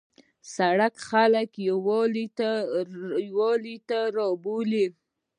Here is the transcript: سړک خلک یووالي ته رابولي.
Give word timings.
سړک 0.55 0.93
خلک 1.09 1.49
یووالي 3.39 3.77
ته 3.89 3.99
رابولي. 4.17 4.85